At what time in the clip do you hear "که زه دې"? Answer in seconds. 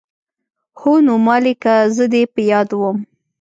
1.63-2.23